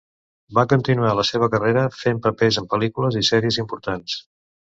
[0.59, 4.19] Va continuar la seva carrera fent papers en pel·lícules i sèries importants.